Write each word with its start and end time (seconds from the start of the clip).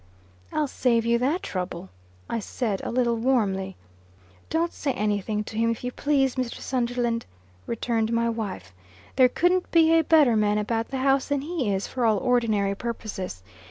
"I'll 0.51 0.65
save 0.67 1.05
you 1.05 1.19
that 1.19 1.43
trouble," 1.43 1.89
I 2.27 2.39
said, 2.39 2.81
a 2.83 2.89
little 2.91 3.17
warmly. 3.17 3.77
"Don't 4.49 4.73
say 4.73 4.93
any 4.93 5.21
thing 5.21 5.43
to 5.43 5.55
him, 5.57 5.69
if 5.69 5.83
you 5.83 5.91
please, 5.91 6.37
Mr. 6.37 6.55
Sunderland," 6.55 7.27
returned 7.67 8.11
my 8.11 8.27
wife. 8.27 8.73
"There 9.15 9.29
couldn't 9.29 9.69
be 9.69 9.93
a 9.93 10.03
better 10.03 10.35
man 10.35 10.57
about 10.57 10.87
the 10.87 10.97
house 10.97 11.27
than 11.27 11.41
he 11.41 11.71
is, 11.71 11.85
for 11.85 12.03
all 12.03 12.17
ordinary 12.17 12.73
purposes. 12.73 13.43